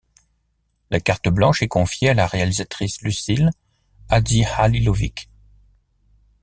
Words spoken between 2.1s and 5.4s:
la réalisatrice Lucile Hadzihalilovic.